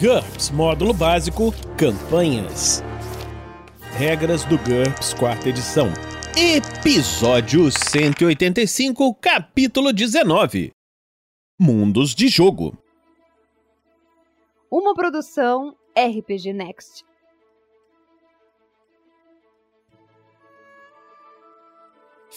[0.00, 2.84] GURPS Módulo Básico Campanhas.
[3.96, 5.88] Regras do GURPS Quarta Edição.
[6.36, 10.70] Episódio 185, Capítulo 19
[11.58, 12.78] Mundos de Jogo.
[14.70, 17.04] Uma produção RPG Next.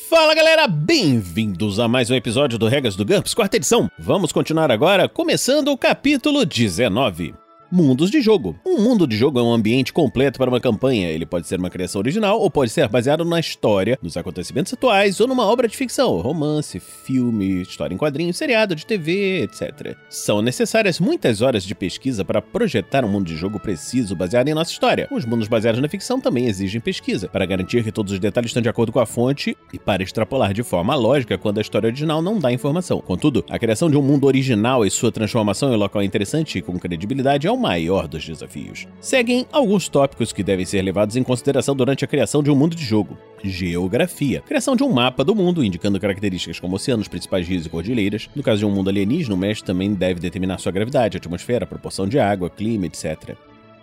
[0.09, 3.87] Fala galera, bem-vindos a mais um episódio do Regras do GURPS, quarta edição.
[3.99, 7.35] Vamos continuar agora, começando o capítulo 19
[7.71, 8.55] mundos de jogo.
[8.65, 11.09] Um mundo de jogo é um ambiente completo para uma campanha.
[11.09, 15.21] Ele pode ser uma criação original ou pode ser baseado na história, nos acontecimentos atuais
[15.21, 19.95] ou numa obra de ficção, romance, filme, história em quadrinhos, seriado de TV, etc.
[20.09, 24.53] São necessárias muitas horas de pesquisa para projetar um mundo de jogo preciso baseado em
[24.53, 25.07] nossa história.
[25.09, 28.61] Os mundos baseados na ficção também exigem pesquisa para garantir que todos os detalhes estão
[28.61, 32.21] de acordo com a fonte e para extrapolar de forma lógica quando a história original
[32.21, 32.99] não dá informação.
[32.99, 36.77] Contudo, a criação de um mundo original e sua transformação em local interessante e com
[36.77, 38.87] credibilidade é um maior dos desafios.
[38.99, 42.75] Seguem alguns tópicos que devem ser levados em consideração durante a criação de um mundo
[42.75, 43.17] de jogo.
[43.43, 44.41] Geografia.
[44.41, 48.29] Criação de um mapa do mundo, indicando características como oceanos, principais rios e cordilheiras.
[48.35, 52.07] No caso de um mundo alienígena, o mestre também deve determinar sua gravidade, atmosfera, proporção
[52.07, 53.37] de água, clima, etc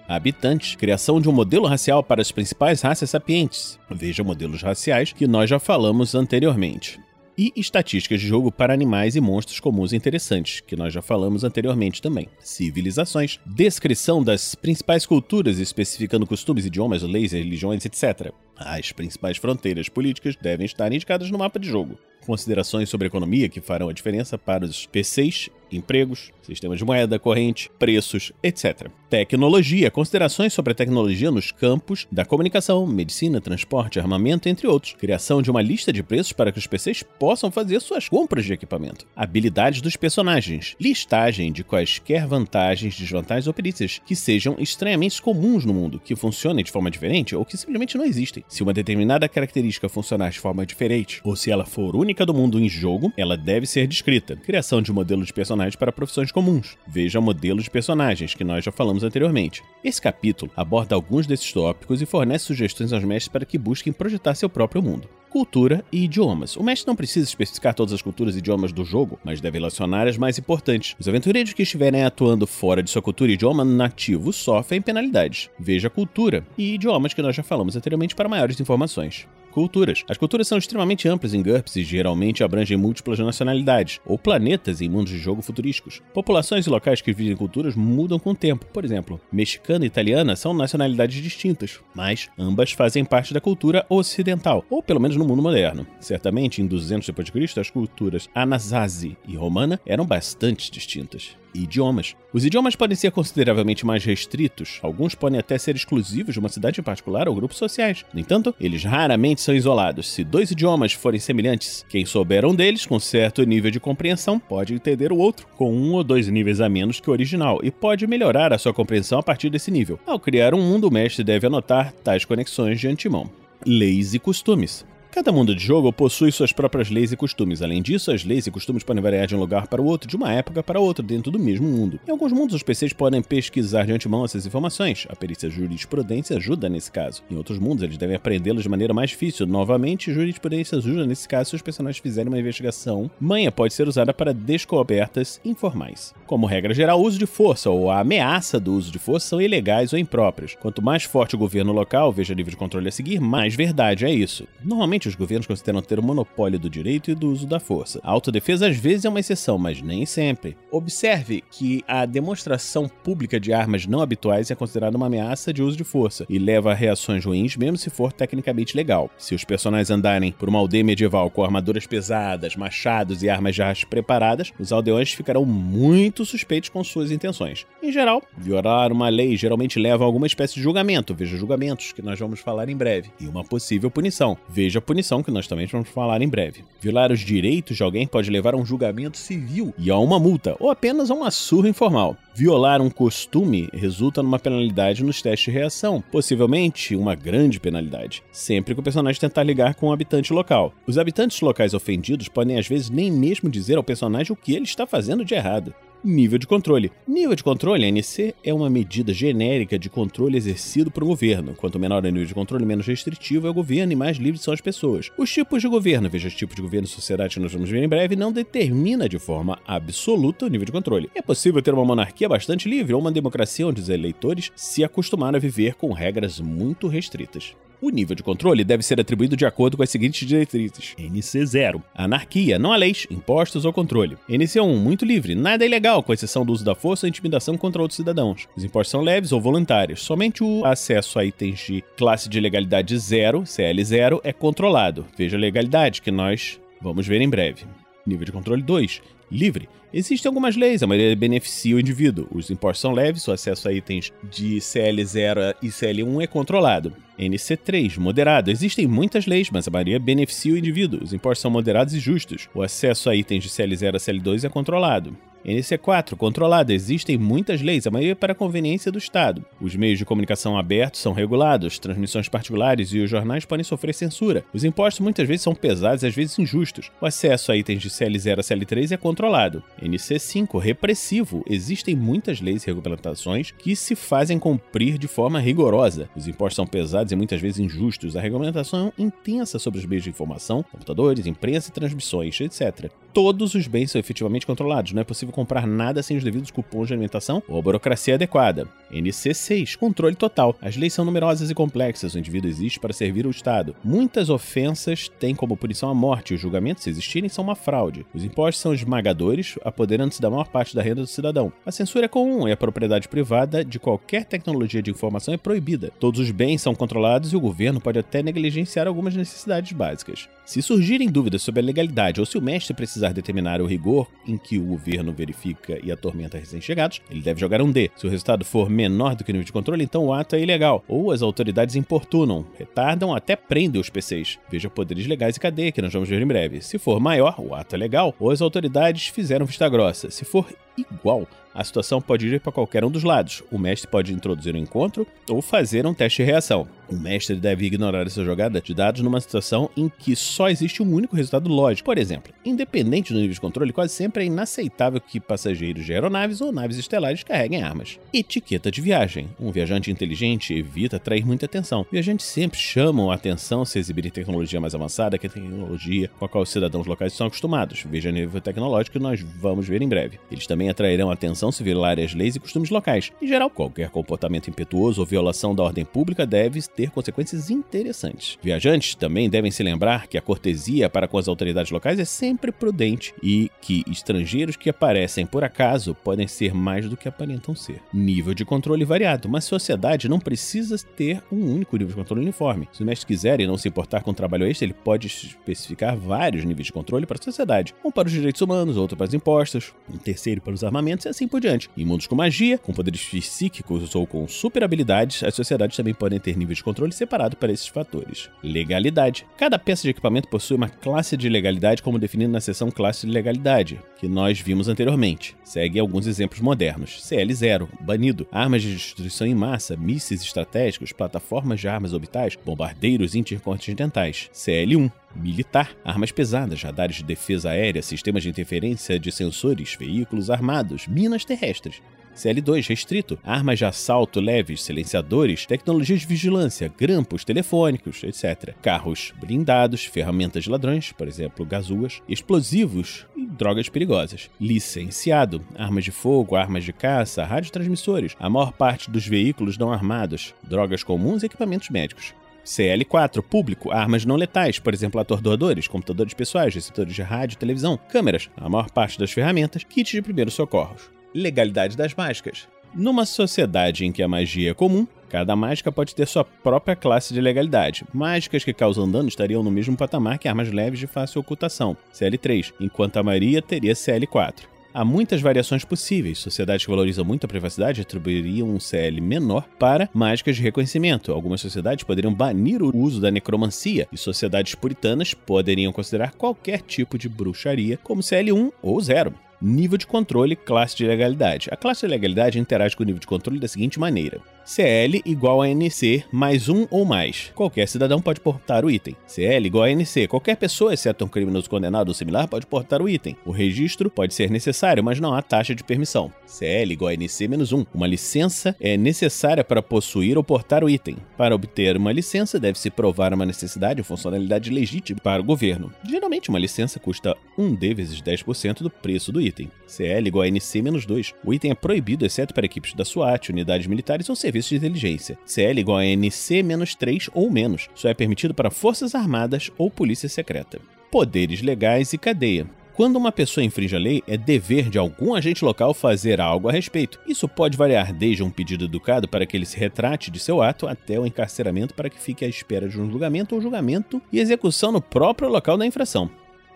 [0.08, 3.78] habitantes, criação de um modelo racial para as principais raças sapientes.
[3.91, 6.98] Veja modelos raciais que nós já falamos anteriormente
[7.39, 12.03] e estatísticas de jogo para animais e monstros comuns interessantes, que nós já falamos anteriormente
[12.03, 12.28] também.
[12.41, 18.33] Civilizações, descrição das principais culturas, especificando costumes, idiomas, leis, religiões, etc.
[18.56, 21.97] As principais fronteiras políticas devem estar indicadas no mapa de jogo
[22.28, 27.70] considerações sobre economia que farão a diferença para os PCs, empregos, sistemas de moeda corrente,
[27.78, 28.91] preços, etc.
[29.11, 34.92] Tecnologia, considerações sobre a tecnologia nos campos da comunicação, medicina, transporte, armamento, entre outros.
[34.92, 38.53] Criação de uma lista de preços para que os PCs possam fazer suas compras de
[38.53, 39.06] equipamento.
[39.17, 40.77] Habilidades dos personagens.
[40.79, 46.62] Listagem de quaisquer vantagens, desvantagens ou perícias que sejam estranhamente comuns no mundo, que funcionem
[46.62, 48.45] de forma diferente ou que simplesmente não existem.
[48.47, 52.61] Se uma determinada característica funcionar de forma diferente ou se ela for única do mundo
[52.61, 54.36] em jogo, ela deve ser descrita.
[54.36, 56.77] Criação de modelo de personagens para profissões comuns.
[56.86, 59.63] Veja modelo de personagens, que nós já falamos anteriormente.
[59.83, 64.35] Esse capítulo aborda alguns desses tópicos e fornece sugestões aos mestres para que busquem projetar
[64.35, 66.57] seu próprio mundo cultura e idiomas.
[66.57, 70.07] O mestre não precisa especificar todas as culturas e idiomas do jogo, mas deve relacionar
[70.09, 70.97] as mais importantes.
[70.98, 75.51] Os aventureiros que estiverem atuando fora de sua cultura e idioma nativo sofrem penalidades.
[75.59, 79.27] Veja cultura e idiomas que nós já falamos anteriormente para maiores informações.
[79.51, 80.05] Culturas.
[80.09, 84.89] As culturas são extremamente amplas em GURPS e geralmente abrangem múltiplas nacionalidades, ou planetas em
[84.89, 86.01] mundos de jogo futurísticos.
[86.14, 88.67] Populações e locais que vivem culturas mudam com o tempo.
[88.67, 94.64] Por exemplo, mexicana e italiana são nacionalidades distintas, mas ambas fazem parte da cultura ocidental,
[94.70, 95.86] ou pelo menos no mundo moderno.
[96.01, 102.15] Certamente, em 200 d.C., as culturas Anasazi e romana eram bastante distintas idiomas.
[102.33, 106.80] Os idiomas podem ser consideravelmente mais restritos, alguns podem até ser exclusivos de uma cidade
[106.80, 108.05] em particular ou grupos sociais.
[108.13, 110.11] No entanto, eles raramente são isolados.
[110.11, 114.75] Se dois idiomas forem semelhantes, quem souber um deles com certo nível de compreensão pode
[114.75, 118.07] entender o outro com um ou dois níveis a menos que o original e pode
[118.07, 119.98] melhorar a sua compreensão a partir desse nível.
[120.07, 123.31] Ao criar um mundo, o mestre deve anotar tais conexões de antemão.
[123.64, 124.85] Leis e costumes.
[125.11, 127.63] Cada mundo de jogo possui suas próprias leis e costumes.
[127.63, 130.14] Além disso, as leis e costumes podem variar de um lugar para o outro, de
[130.14, 131.99] uma época para outra, dentro do mesmo mundo.
[132.06, 135.06] Em alguns mundos, os PCs podem pesquisar de antemão essas informações.
[135.08, 137.23] A perícia jurisprudência ajuda nesse caso.
[137.31, 139.47] Em outros mundos, eles devem aprendê-las de maneira mais difícil.
[139.47, 143.11] Novamente, jurisprudência ajuda nesse caso se os personagens fizerem uma investigação.
[143.19, 146.14] Manha pode ser usada para descobertas informais.
[146.26, 149.41] Como regra geral, o uso de força ou a ameaça do uso de força são
[149.41, 150.55] ilegais ou impróprios.
[150.61, 154.12] Quanto mais forte o governo local, veja nível de controle a seguir, mais verdade é
[154.12, 154.47] isso.
[154.62, 158.00] Normalmente, os governos consideram ter o monopólio do direito e do uso da força.
[158.02, 160.56] A autodefesa às vezes é uma exceção, mas nem sempre.
[160.70, 165.76] Observe que a demonstração pública de armas não habituais é considerada uma ameaça de uso
[165.76, 169.11] de força e leva a reações ruins, mesmo se for tecnicamente legal.
[169.17, 173.73] Se os personagens andarem por uma aldeia medieval com armaduras pesadas, machados e armas já
[173.88, 177.67] preparadas, os aldeões ficarão muito suspeitos com suas intenções.
[177.82, 182.03] Em geral, violar uma lei geralmente leva a alguma espécie de julgamento, veja julgamentos, que
[182.03, 185.90] nós vamos falar em breve, e uma possível punição, veja punição, que nós também vamos
[185.90, 186.64] falar em breve.
[186.81, 190.56] Violar os direitos de alguém pode levar a um julgamento civil e a uma multa,
[190.58, 192.17] ou apenas a uma surra informal.
[192.35, 198.75] Violar um costume resulta numa penalidade nos testes de reação, possivelmente uma grande penalidade, sempre
[198.75, 200.73] que o personagem tentar ligar com um habitante local.
[200.87, 204.64] Os habitantes locais ofendidos podem às vezes nem mesmo dizer ao personagem o que ele
[204.64, 205.75] está fazendo de errado.
[206.05, 206.93] Nível de controle.
[207.09, 211.55] Nível de controle, NC, é uma medida genérica de controle exercido por um governo.
[211.56, 214.55] Quanto menor o nível de controle, menos restritivo é o governo e mais livres são
[214.55, 215.11] as pessoas.
[215.19, 217.83] Os tipos de governo, veja os tipos de governo e sociedade que nós vamos ver
[217.83, 221.11] em breve, não determina de forma absoluta o nível de controle.
[221.17, 225.37] É possível ter uma monarquia bastante livre ou uma democracia onde os eleitores se acostumaram
[225.37, 227.56] a viver com regras muito restritas.
[227.81, 232.59] O nível de controle deve ser atribuído de acordo com as seguintes diretrizes: NC0, anarquia,
[232.59, 234.19] não há leis, impostos ou controle.
[234.29, 237.81] NC1, muito livre, nada é ilegal, com exceção do uso da força ou intimidação contra
[237.81, 238.49] outros cidadãos.
[238.57, 240.03] Os impostos são leves ou voluntários.
[240.03, 245.07] Somente o acesso a itens de classe de legalidade 0, CL0, é controlado.
[245.17, 247.65] Veja a legalidade, que nós vamos ver em breve.
[248.05, 249.69] Nível de controle 2, livre.
[249.93, 252.29] Existem algumas leis, a maioria beneficia o indivíduo.
[252.31, 256.93] Os impostos são leves, o acesso a itens de CL0 e CL1 é controlado.
[257.19, 258.51] NC3, moderado.
[258.51, 261.03] Existem muitas leis, mas a maioria beneficia o indivíduo.
[261.03, 262.49] Os impostos são moderados e justos.
[262.55, 265.17] O acesso a itens de CL0 a CL2 é controlado.
[265.44, 266.73] NC4, controlado.
[266.73, 269.44] Existem muitas leis, a maioria para a conveniência do Estado.
[269.61, 274.44] Os meios de comunicação abertos são regulados, transmissões particulares e os jornais podem sofrer censura.
[274.52, 276.90] Os impostos muitas vezes são pesados e às vezes injustos.
[277.00, 279.62] O acesso a itens de CL0 a CL3 é controlado.
[279.82, 281.44] NC5, repressivo.
[281.49, 286.08] Existem muitas leis e regulamentações que se fazem cumprir de forma rigorosa.
[286.17, 288.17] Os impostos são pesados e muitas vezes injustos.
[288.17, 292.91] A regulamentação é intensa sobre os meios de informação, computadores, imprensa e transmissões, etc.
[293.12, 294.93] Todos os bens são efetivamente controlados.
[294.93, 298.69] Não é possível comprar nada sem os devidos cupons de alimentação ou burocracia adequada.
[298.93, 300.56] NC6, controle total.
[300.60, 302.14] As leis são numerosas e complexas.
[302.14, 303.75] O indivíduo existe para servir o Estado.
[303.84, 306.34] Muitas ofensas têm como punição a morte.
[306.34, 308.06] Os julgamentos, se existirem, são uma fraude.
[308.14, 311.52] Os impostos são esmagadores, apoderando-se da maior parte da renda do cidadão.
[311.66, 315.93] A censura é comum e a propriedade privada de qualquer tecnologia de informação é proibida.
[315.99, 320.28] Todos os bens são controlados e o governo pode até negligenciar algumas necessidades básicas.
[320.44, 324.37] Se surgirem dúvidas sobre a legalidade ou se o mestre precisar determinar o rigor em
[324.37, 327.90] que o governo verifica e atormenta recém-chegados, ele deve jogar um D.
[327.96, 330.40] Se o resultado for menor do que o nível de controle, então o ato é
[330.40, 330.84] ilegal.
[330.88, 334.38] Ou as autoridades importunam, retardam até prendem os PCs.
[334.50, 336.60] Veja poderes legais e cadeia, que nós vamos ver em breve.
[336.60, 340.10] Se for maior, o ato é legal, ou as autoridades fizeram vista grossa.
[340.10, 340.46] Se for
[340.79, 341.27] igual,
[341.59, 343.43] a situação pode ir para qualquer um dos lados.
[343.51, 346.69] O mestre pode introduzir um encontro ou fazer um teste de reação.
[346.89, 350.91] O mestre deve ignorar essa jogada de dados numa situação em que só existe um
[350.91, 351.85] único resultado lógico.
[351.85, 356.41] Por exemplo, independente do nível de controle, quase sempre é inaceitável que passageiros de aeronaves
[356.41, 357.99] ou naves estelares carreguem armas.
[358.13, 359.29] Etiqueta de viagem.
[359.39, 361.85] Um viajante inteligente evita atrair muita atenção.
[361.91, 366.29] Viajantes sempre chamam a atenção se exibirem tecnologia mais avançada que a tecnologia com a
[366.29, 367.85] qual os cidadãos locais estão acostumados.
[367.85, 370.19] Veja nível tecnológico que nós vamos ver em breve.
[370.31, 373.12] Eles também atrairão atenção se violarem as leis e costumes locais.
[373.20, 378.38] Em geral, qualquer comportamento impetuoso ou violação da ordem pública deve ter consequências interessantes.
[378.43, 382.53] Viajantes também devem se lembrar que a cortesia para com as autoridades locais é sempre
[382.53, 387.81] prudente e que estrangeiros que aparecem por acaso podem ser mais do que aparentam ser.
[387.93, 389.29] Nível de controle variado.
[389.29, 392.69] Uma sociedade não precisa ter um único nível de controle uniforme.
[392.73, 395.97] Se o mestre quiser e não se importar com o trabalho extra, ele pode especificar
[395.97, 397.75] vários níveis de controle para a sociedade.
[397.85, 401.08] Um para os direitos humanos, outro para os impostos, um terceiro para os armamentos e
[401.08, 401.70] assim por diante.
[401.76, 406.19] Em mundos com magia, com poderes psíquicos ou com super habilidades, as sociedades também podem
[406.19, 408.28] ter níveis de controle separado para esses fatores.
[408.43, 409.26] Legalidade.
[409.37, 413.12] Cada peça de equipamento possui uma classe de legalidade como definido na seção classe de
[413.12, 415.37] legalidade, que nós vimos anteriormente.
[415.44, 417.00] Segue alguns exemplos modernos.
[417.02, 418.26] CL0, banido.
[418.31, 424.31] Armas de destruição em massa, mísseis estratégicos, plataformas de armas orbitais, bombardeiros intercontinentais.
[424.32, 430.87] CL1, militar, armas pesadas, radares de defesa aérea, sistemas de interferência de sensores, veículos armados,
[430.87, 431.82] minas terrestres.
[432.19, 438.55] CL2 restrito, armas de assalto leves, silenciadores, tecnologias de vigilância, grampos telefônicos, etc.
[438.60, 444.29] Carros blindados, ferramentas de ladrões, por exemplo, gazuas, explosivos e drogas perigosas.
[444.41, 450.34] Licenciado, armas de fogo, armas de caça, radiotransmissores, a maior parte dos veículos não armados,
[450.43, 452.12] drogas comuns e equipamentos médicos.
[452.48, 458.31] CL4, público, armas não letais, por exemplo, atordoadores, computadores pessoais, receptores de rádio televisão, câmeras,
[458.38, 460.90] a maior parte das ferramentas, kits de primeiros socorros.
[461.14, 462.48] Legalidade das mágicas.
[462.74, 467.12] Numa sociedade em que a magia é comum, cada mágica pode ter sua própria classe
[467.12, 467.84] de legalidade.
[467.93, 472.55] Mágicas que causam dano estariam no mesmo patamar que armas leves de fácil ocultação, CL3,
[472.58, 474.57] enquanto a maioria teria CL4.
[474.72, 476.19] Há muitas variações possíveis.
[476.19, 481.10] Sociedades que valorizam muito a privacidade atribuiriam um CL menor para mágicas de reconhecimento.
[481.10, 486.98] Algumas sociedades poderiam banir o uso da necromancia, e sociedades puritanas poderiam considerar qualquer tipo
[486.98, 489.15] de bruxaria como CL1 ou 0.
[489.41, 491.48] Nível de controle, classe de legalidade.
[491.51, 495.43] A classe de legalidade interage com o nível de controle da seguinte maneira: CL igual
[495.43, 497.31] a NC mais um ou mais.
[497.34, 498.96] Qualquer cidadão pode portar o item.
[499.06, 500.08] CL igual a NC.
[500.08, 503.14] Qualquer pessoa, exceto um criminoso condenado ou similar, pode portar o item.
[503.26, 506.10] O registro pode ser necessário, mas não há taxa de permissão.
[506.24, 507.67] CL igual a NC menos 1.
[507.74, 510.96] Uma licença é necessária para possuir ou portar o item.
[511.19, 515.70] Para obter uma licença, deve-se provar uma necessidade ou funcionalidade legítima para o governo.
[515.86, 519.50] Geralmente, uma licença custa 1D vezes 10% do preço do item.
[519.68, 521.14] CL igual a NC menos 2.
[521.25, 525.18] O item é proibido, exceto para equipes da SWAT, unidades militares ou serviços de inteligência.
[525.25, 527.68] CL igual a NC menos 3 ou menos.
[527.75, 530.58] Só é permitido para forças armadas ou polícia secreta.
[530.90, 532.46] Poderes legais e cadeia.
[532.78, 536.52] Quando uma pessoa infringe a lei, é dever de algum agente local fazer algo a
[536.52, 537.00] respeito.
[537.08, 540.68] Isso pode variar desde um pedido educado para que ele se retrate de seu ato
[540.68, 544.70] até o encarceramento para que fique à espera de um julgamento ou julgamento e execução
[544.70, 546.08] no próprio local da infração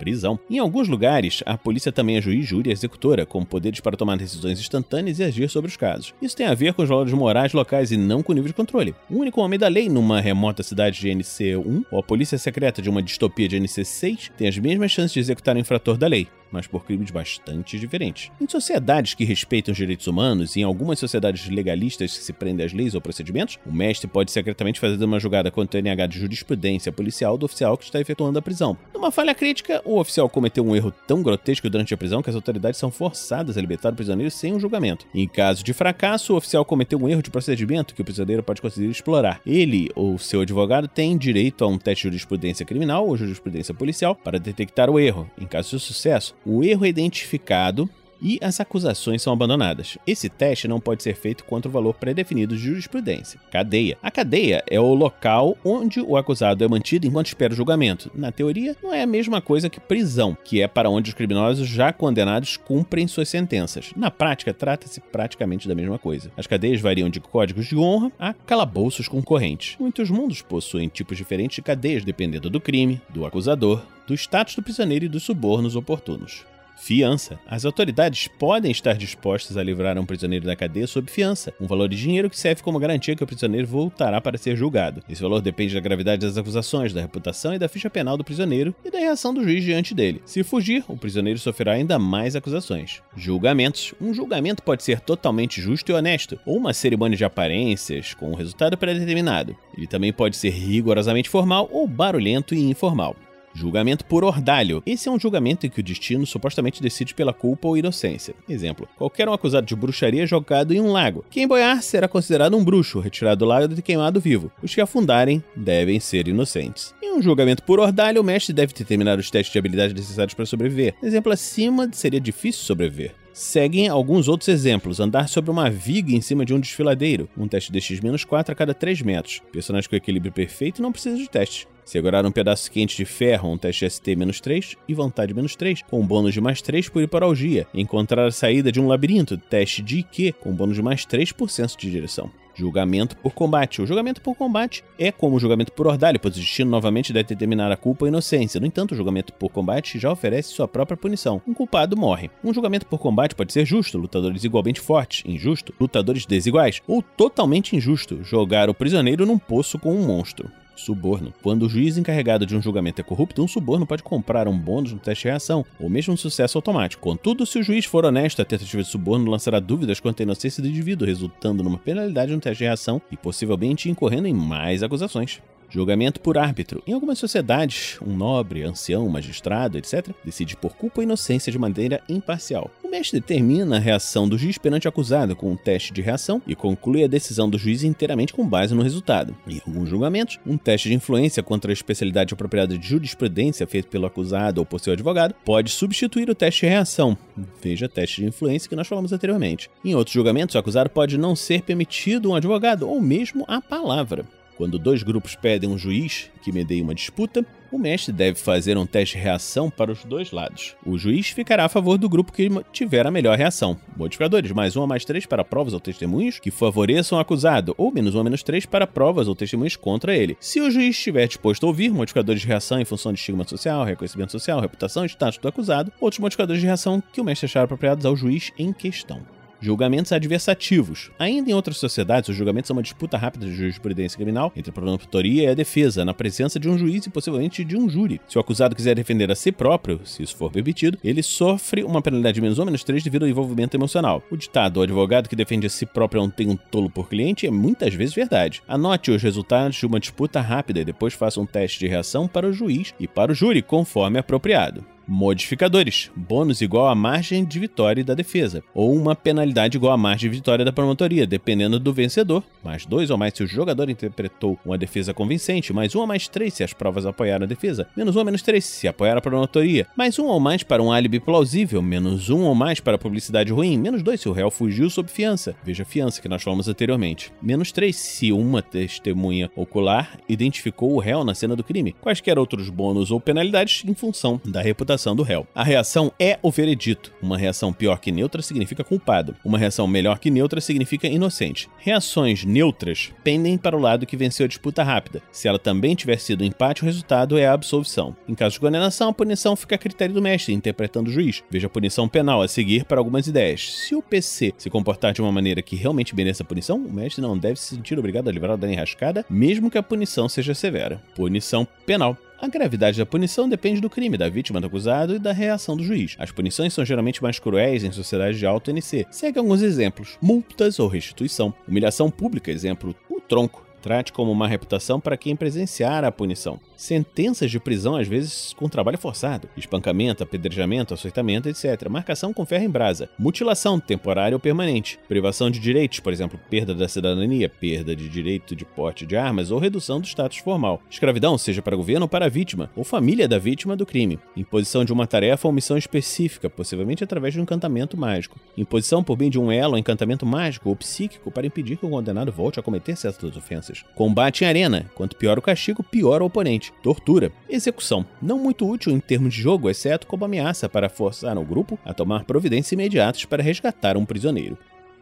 [0.02, 0.36] prisão.
[0.50, 4.16] Em alguns lugares, a polícia também é juiz, júri e executora, com poderes para tomar
[4.16, 6.12] decisões instantâneas e agir sobre os casos.
[6.20, 8.54] Isso tem a ver com os valores morais locais e não com o nível de
[8.54, 8.96] controle.
[9.08, 12.90] O único homem da lei numa remota cidade de NC1 ou a polícia secreta de
[12.90, 16.66] uma distopia de NC6 tem as mesmas chances de executar o infrator da lei mas
[16.66, 18.30] por crimes bastante diferentes.
[18.40, 22.66] Em sociedades que respeitam os direitos humanos e em algumas sociedades legalistas que se prendem
[22.66, 26.18] às leis ou procedimentos, o mestre pode secretamente fazer uma julgada contra o NH de
[26.20, 28.76] jurisprudência policial do oficial que está efetuando a prisão.
[28.92, 32.78] Numa falha crítica, oficial cometeu um erro tão grotesco durante a prisão que as autoridades
[32.78, 35.06] são forçadas a libertar o prisioneiro sem um julgamento.
[35.14, 38.62] Em caso de fracasso, o oficial cometeu um erro de procedimento que o prisioneiro pode
[38.62, 39.40] conseguir explorar.
[39.46, 44.14] Ele ou seu advogado têm direito a um teste de jurisprudência criminal ou jurisprudência policial
[44.14, 45.30] para detectar o erro.
[45.38, 47.88] Em caso de sucesso, o erro é identificado
[48.22, 49.98] e as acusações são abandonadas.
[50.06, 53.40] Esse teste não pode ser feito contra o valor pré-definido de jurisprudência.
[53.50, 53.98] Cadeia.
[54.02, 58.10] A cadeia é o local onde o acusado é mantido enquanto espera o julgamento.
[58.14, 61.66] Na teoria, não é a mesma coisa que prisão, que é para onde os criminosos
[61.66, 63.92] já condenados cumprem suas sentenças.
[63.96, 66.30] Na prática, trata-se praticamente da mesma coisa.
[66.36, 69.76] As cadeias variam de códigos de honra a calabouços concorrentes.
[69.80, 74.62] Muitos mundos possuem tipos diferentes de cadeias dependendo do crime, do acusador, do status do
[74.62, 76.51] prisioneiro e dos subornos oportunos.
[76.82, 77.38] Fiança.
[77.46, 81.88] As autoridades podem estar dispostas a livrar um prisioneiro da cadeia sob fiança, um valor
[81.88, 85.00] de dinheiro que serve como garantia que o prisioneiro voltará para ser julgado.
[85.08, 88.74] Esse valor depende da gravidade das acusações, da reputação e da ficha penal do prisioneiro
[88.84, 90.22] e da reação do juiz diante dele.
[90.26, 93.00] Se fugir, o prisioneiro sofrerá ainda mais acusações.
[93.16, 93.94] Julgamentos.
[94.00, 98.34] Um julgamento pode ser totalmente justo e honesto, ou uma cerimônia de aparências com um
[98.34, 99.56] resultado pré-determinado.
[99.78, 103.14] Ele também pode ser rigorosamente formal ou barulhento e informal.
[103.54, 104.82] Julgamento por ordalho.
[104.86, 108.34] Esse é um julgamento em que o destino supostamente decide pela culpa ou inocência.
[108.48, 111.24] Exemplo: qualquer um acusado de bruxaria é jogado em um lago.
[111.30, 114.50] Quem boiar será considerado um bruxo, retirado do lago e queimado vivo.
[114.62, 116.94] Os que afundarem devem ser inocentes.
[117.02, 120.46] Em um julgamento por ordalho, o mestre deve determinar os testes de habilidade necessários para
[120.46, 120.94] sobreviver.
[121.02, 123.21] Exemplo acima seria difícil sobreviver.
[123.32, 125.00] Seguem alguns outros exemplos.
[125.00, 127.28] Andar sobre uma viga em cima de um desfiladeiro.
[127.36, 129.40] Um teste de X-4 a cada 3 metros.
[129.50, 131.66] Personagem com equilíbrio perfeito não precisa de teste.
[131.84, 136.40] Segurar um pedaço quente de ferro, um teste ST-3 e vontade -3, com bônus de
[136.40, 137.66] mais 3 por hiporalgia.
[137.74, 141.90] Encontrar a saída de um labirinto, teste de IQ, com bônus de mais 3% de
[141.90, 142.30] direção.
[142.62, 143.82] Julgamento por combate.
[143.82, 147.30] O julgamento por combate é como o julgamento por ordalho, pois o destino novamente deve
[147.30, 148.60] determinar a culpa ou inocência.
[148.60, 151.42] No entanto, o julgamento por combate já oferece sua própria punição.
[151.44, 152.30] Um culpado morre.
[152.44, 157.74] Um julgamento por combate pode ser justo, lutadores igualmente fortes, injusto, lutadores desiguais, ou totalmente
[157.74, 160.48] injusto, jogar o prisioneiro num poço com um monstro.
[160.76, 161.32] Suborno.
[161.42, 164.92] Quando o juiz encarregado de um julgamento é corrupto, um suborno pode comprar um bônus
[164.92, 167.02] no teste de reação, ou mesmo um sucesso automático.
[167.02, 170.62] Contudo, se o juiz for honesto, a tentativa de suborno lançará dúvidas quanto à inocência
[170.62, 175.40] do indivíduo, resultando numa penalidade no teste de reação e possivelmente incorrendo em mais acusações.
[175.72, 176.82] Julgamento por árbitro.
[176.86, 182.02] Em algumas sociedades, um nobre, ancião, magistrado, etc., decide por culpa ou inocência de maneira
[182.06, 182.70] imparcial.
[182.84, 186.42] O mestre determina a reação do juiz perante o acusado com um teste de reação
[186.46, 189.34] e conclui a decisão do juiz inteiramente com base no resultado.
[189.48, 194.04] Em alguns julgamentos, um teste de influência contra a especialidade apropriada de jurisprudência feito pelo
[194.04, 197.16] acusado ou por seu advogado pode substituir o teste de reação.
[197.62, 199.70] Veja teste de influência que nós falamos anteriormente.
[199.82, 204.26] Em outros julgamentos, o acusado pode não ser permitido um advogado ou mesmo a palavra.
[204.62, 208.86] Quando dois grupos pedem um juiz que medeie uma disputa, o mestre deve fazer um
[208.86, 210.76] teste de reação para os dois lados.
[210.86, 213.76] O juiz ficará a favor do grupo que tiver a melhor reação.
[213.96, 217.90] Modificadores: mais um ou mais três para provas ou testemunhos que favoreçam o acusado, ou
[217.90, 220.36] menos um ou menos três para provas ou testemunhos contra ele.
[220.38, 223.84] Se o juiz estiver disposto a ouvir, modificadores de reação em função de estigma social,
[223.84, 227.64] reconhecimento social, reputação e status do acusado, outros modificadores de reação que o mestre achar
[227.64, 229.41] apropriados ao juiz em questão.
[229.62, 231.10] Julgamentos adversativos.
[231.18, 234.72] Ainda em outras sociedades, os julgamentos são uma disputa rápida de jurisprudência criminal entre a
[234.72, 238.20] promotoria e a defesa, na presença de um juiz e possivelmente de um júri.
[238.28, 242.02] Se o acusado quiser defender a si próprio, se isso for permitido, ele sofre uma
[242.02, 244.22] penalidade menos um menos três devido ao envolvimento emocional.
[244.30, 247.46] O ditado, o advogado que defende a si próprio não tem um tolo por cliente,
[247.46, 248.62] é muitas vezes verdade.
[248.66, 252.48] Anote os resultados de uma disputa rápida e depois faça um teste de reação para
[252.48, 254.91] o juiz e para o júri, conforme apropriado.
[255.14, 260.30] Modificadores: bônus igual à margem de vitória da defesa, ou uma penalidade igual à margem
[260.30, 262.42] de vitória da promotoria, dependendo do vencedor.
[262.64, 266.28] Mais dois ou mais se o jogador interpretou uma defesa convincente, mais um ou mais
[266.28, 269.20] três se as provas apoiaram a defesa, menos um ou menos três se apoiaram a
[269.20, 273.52] promotoria, mais um ou mais para um álibi plausível, menos um ou mais para publicidade
[273.52, 275.54] ruim, menos dois se o réu fugiu sob fiança.
[275.62, 277.30] Veja fiança que nós falamos anteriormente.
[277.42, 281.94] Menos três se uma testemunha ocular identificou o réu na cena do crime.
[282.00, 285.46] Quaisquer outros bônus ou penalidades em função da reputação do réu.
[285.52, 287.12] A reação é o veredito.
[287.20, 289.34] Uma reação pior que neutra significa culpado.
[289.44, 291.68] Uma reação melhor que neutra significa inocente.
[291.78, 295.20] Reações neutras pendem para o lado que venceu a disputa rápida.
[295.32, 298.14] Se ela também tiver sido empate, o resultado é a absolvição.
[298.28, 301.42] Em caso de condenação, a punição fica a critério do mestre, interpretando o juiz.
[301.50, 303.72] Veja a punição penal a seguir para algumas ideias.
[303.72, 307.20] Se o PC se comportar de uma maneira que realmente mereça a punição, o mestre
[307.20, 311.02] não deve se sentir obrigado a livrar da enrascada, mesmo que a punição seja severa.
[311.14, 312.16] Punição penal.
[312.42, 315.84] A gravidade da punição depende do crime, da vítima do acusado e da reação do
[315.84, 316.16] juiz.
[316.18, 319.06] As punições são geralmente mais cruéis em sociedades de alto NC.
[319.12, 323.64] Segue alguns exemplos: multas ou restituição, humilhação pública, exemplo, o tronco.
[323.82, 326.60] Trate como uma reputação para quem presenciar a punição.
[326.76, 331.88] Sentenças de prisão, às vezes com trabalho forçado, espancamento, apedrejamento, açoitamento, etc.
[331.88, 336.74] Marcação com ferro em brasa, mutilação temporária ou permanente, privação de direitos, por exemplo, perda
[336.74, 341.36] da cidadania, perda de direito de porte de armas ou redução do status formal, escravidão,
[341.36, 344.92] seja para governo ou para a vítima, ou família da vítima do crime, imposição de
[344.92, 349.40] uma tarefa ou missão específica, possivelmente através de um encantamento mágico, imposição por bem de
[349.40, 352.96] um elo ou encantamento mágico ou psíquico para impedir que o condenado volte a cometer
[352.96, 358.38] certas ofensas, combate em arena, quanto pior o castigo, pior o oponente, tortura, execução, não
[358.38, 362.24] muito útil em termos de jogo, exceto como ameaça para forçar o grupo a tomar
[362.24, 364.58] providências imediatas para resgatar um prisioneiro.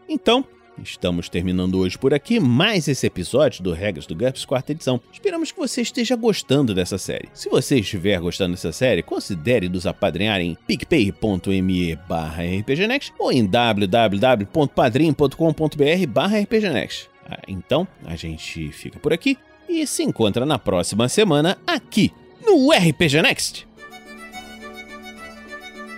[0.09, 0.45] Então,
[0.83, 4.99] Estamos terminando hoje por aqui mais esse episódio do Regras do GURPS quarta edição.
[5.13, 7.29] Esperamos que você esteja gostando dessa série.
[7.35, 13.45] Se você estiver gostando dessa série, considere nos apadrinhar em picpay.me barra rpgnext ou em
[13.47, 17.11] www.padrim.com.br barra rpgnext.
[17.47, 22.13] Então, a gente fica por aqui e se encontra na próxima semana aqui
[22.45, 23.69] no RPG Next.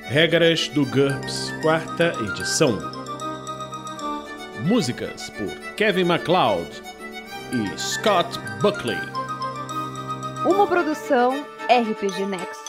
[0.05, 2.79] Regras do GURPS, quarta edição.
[4.67, 6.71] Músicas por Kevin MacLeod
[7.53, 8.99] e Scott Buckley.
[10.47, 11.33] Uma produção
[11.68, 12.62] RPG Next.